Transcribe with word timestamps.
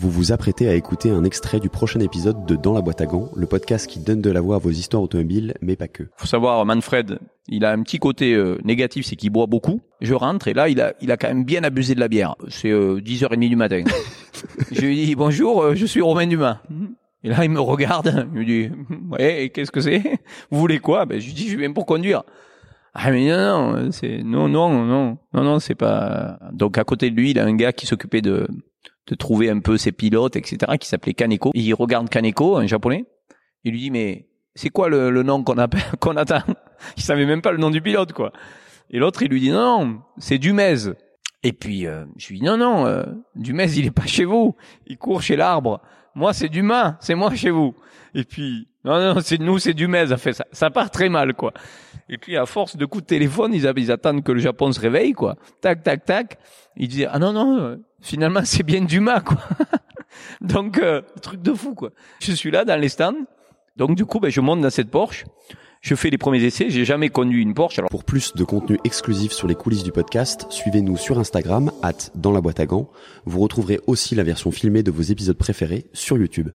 Vous 0.00 0.08
vous 0.08 0.32
apprêtez 0.32 0.66
à 0.66 0.74
écouter 0.74 1.10
un 1.10 1.24
extrait 1.24 1.60
du 1.60 1.68
prochain 1.68 2.00
épisode 2.00 2.46
de 2.46 2.56
Dans 2.56 2.72
la 2.72 2.80
boîte 2.80 3.02
à 3.02 3.04
gants, 3.04 3.28
le 3.36 3.44
podcast 3.46 3.86
qui 3.86 4.00
donne 4.00 4.22
de 4.22 4.30
la 4.30 4.40
voix 4.40 4.56
à 4.56 4.58
vos 4.58 4.70
histoires 4.70 5.02
automobiles, 5.02 5.52
mais 5.60 5.76
pas 5.76 5.88
que. 5.88 6.04
Faut 6.16 6.26
savoir, 6.26 6.64
Manfred, 6.64 7.18
il 7.48 7.66
a 7.66 7.72
un 7.72 7.82
petit 7.82 7.98
côté 7.98 8.32
euh, 8.32 8.56
négatif, 8.64 9.04
c'est 9.04 9.16
qu'il 9.16 9.28
boit 9.28 9.44
beaucoup. 9.44 9.82
Je 10.00 10.14
rentre 10.14 10.48
et 10.48 10.54
là, 10.54 10.70
il 10.70 10.80
a, 10.80 10.94
il 11.02 11.12
a 11.12 11.18
quand 11.18 11.28
même 11.28 11.44
bien 11.44 11.64
abusé 11.64 11.94
de 11.94 12.00
la 12.00 12.08
bière. 12.08 12.34
C'est 12.48 12.70
euh, 12.70 12.98
10h30 13.02 13.46
du 13.46 13.56
matin. 13.56 13.84
je 14.72 14.80
lui 14.80 15.04
dis, 15.04 15.14
bonjour, 15.14 15.60
euh, 15.60 15.74
je 15.74 15.84
suis 15.84 16.00
Romain 16.00 16.26
Dumas. 16.26 16.62
Et 17.22 17.28
là, 17.28 17.44
il 17.44 17.50
me 17.50 17.60
regarde, 17.60 18.26
il 18.32 18.40
me 18.40 18.44
dit, 18.46 18.70
ouais, 19.10 19.50
qu'est-ce 19.52 19.70
que 19.70 19.82
c'est? 19.82 20.02
Vous 20.50 20.58
voulez 20.58 20.78
quoi? 20.78 21.04
Ben, 21.04 21.20
je 21.20 21.26
lui 21.26 21.34
dis, 21.34 21.50
je 21.50 21.58
viens 21.58 21.72
pour 21.72 21.84
conduire. 21.84 22.22
Ah 22.94 23.10
mais 23.10 23.28
non, 23.28 23.74
non, 23.76 23.92
c'est 23.92 24.22
non, 24.24 24.48
non, 24.48 24.70
non, 24.70 25.18
non, 25.34 25.44
non, 25.44 25.58
c'est 25.58 25.74
pas. 25.74 26.38
Donc 26.52 26.78
à 26.78 26.84
côté 26.84 27.10
de 27.10 27.16
lui, 27.16 27.32
il 27.32 27.38
a 27.38 27.44
un 27.44 27.54
gars 27.54 27.74
qui 27.74 27.86
s'occupait 27.86 28.22
de 28.22 28.48
de 29.10 29.14
trouver 29.16 29.50
un 29.50 29.58
peu 29.58 29.76
ses 29.76 29.92
pilotes, 29.92 30.36
etc., 30.36 30.72
qui 30.78 30.88
s'appelait 30.88 31.14
Kaneko. 31.14 31.50
Il 31.54 31.74
regarde 31.74 32.08
Kaneko, 32.08 32.56
un 32.56 32.66
japonais. 32.66 33.04
Il 33.64 33.72
lui 33.72 33.80
dit 33.80 33.90
mais 33.90 34.28
c'est 34.54 34.70
quoi 34.70 34.88
le, 34.88 35.10
le 35.10 35.22
nom 35.22 35.42
qu'on 35.42 35.58
appelle 35.58 35.82
qu'on 36.00 36.16
attend? 36.16 36.42
Il 36.96 37.02
savait 37.02 37.26
même 37.26 37.42
pas 37.42 37.52
le 37.52 37.58
nom 37.58 37.70
du 37.70 37.82
pilote 37.82 38.12
quoi. 38.12 38.32
Et 38.90 38.98
l'autre 38.98 39.22
il 39.22 39.30
lui 39.30 39.40
dit 39.40 39.50
non, 39.50 39.84
non 39.84 40.02
c'est 40.18 40.38
Dumez. 40.38 40.92
Et 41.42 41.52
puis 41.52 41.86
euh, 41.86 42.04
je 42.16 42.28
lui 42.28 42.40
dis 42.40 42.44
non 42.44 42.56
non, 42.56 42.86
euh, 42.86 43.02
Dumez 43.34 43.78
il 43.78 43.86
est 43.86 43.90
pas 43.90 44.06
chez 44.06 44.24
vous, 44.24 44.56
il 44.86 44.98
court 44.98 45.22
chez 45.22 45.36
l'arbre. 45.36 45.80
Moi 46.14 46.34
c'est 46.34 46.48
Dumas, 46.48 46.96
c'est 47.00 47.14
moi 47.14 47.34
chez 47.34 47.50
vous. 47.50 47.74
Et 48.14 48.24
puis 48.24 48.68
non 48.84 49.14
non 49.14 49.20
c'est 49.22 49.38
nous 49.38 49.58
c'est 49.58 49.72
Dumez. 49.72 50.06
fait 50.18 50.34
ça, 50.34 50.44
ça 50.52 50.70
part 50.70 50.90
très 50.90 51.08
mal 51.08 51.34
quoi. 51.34 51.52
Et 52.10 52.18
puis 52.18 52.36
à 52.36 52.44
force 52.44 52.76
de 52.76 52.84
coups 52.84 53.04
de 53.04 53.08
téléphone, 53.08 53.54
ils, 53.54 53.72
ils 53.76 53.92
attendent 53.92 54.22
que 54.22 54.32
le 54.32 54.40
Japon 54.40 54.70
se 54.72 54.80
réveille 54.80 55.12
quoi. 55.12 55.36
Tac 55.62 55.82
tac 55.82 56.04
tac. 56.04 56.38
Ils 56.76 56.88
disent 56.88 57.08
ah 57.10 57.18
non 57.18 57.32
non, 57.32 57.58
euh, 57.58 57.76
finalement 58.02 58.42
c'est 58.44 58.62
bien 58.62 58.82
Dumas 58.82 59.20
quoi. 59.20 59.38
Donc 60.42 60.78
euh, 60.78 61.00
truc 61.22 61.40
de 61.40 61.54
fou 61.54 61.74
quoi. 61.74 61.90
Je 62.20 62.32
suis 62.32 62.50
là 62.50 62.66
dans 62.66 62.78
les 62.78 62.90
stands. 62.90 63.14
Donc 63.76 63.94
du 63.94 64.04
coup 64.04 64.20
ben, 64.20 64.30
je 64.30 64.42
monte 64.42 64.60
dans 64.60 64.70
cette 64.70 64.90
Porsche. 64.90 65.24
Je 65.80 65.94
fais 65.94 66.10
les 66.10 66.18
premiers 66.18 66.44
essais, 66.44 66.68
j'ai 66.68 66.84
jamais 66.84 67.08
conduit 67.08 67.42
une 67.42 67.54
Porsche. 67.54 67.78
Alors... 67.78 67.88
Pour 67.88 68.04
plus 68.04 68.34
de 68.34 68.44
contenu 68.44 68.78
exclusif 68.84 69.32
sur 69.32 69.48
les 69.48 69.54
coulisses 69.54 69.82
du 69.82 69.92
podcast, 69.92 70.46
suivez-nous 70.50 70.98
sur 70.98 71.18
Instagram, 71.18 71.72
at 71.82 72.10
dans 72.14 72.32
la 72.32 72.42
boîte 72.42 72.60
à 72.60 72.66
gants. 72.66 72.90
Vous 73.24 73.40
retrouverez 73.40 73.80
aussi 73.86 74.14
la 74.14 74.22
version 74.22 74.50
filmée 74.50 74.82
de 74.82 74.90
vos 74.90 75.02
épisodes 75.02 75.38
préférés 75.38 75.86
sur 75.94 76.18
YouTube. 76.18 76.48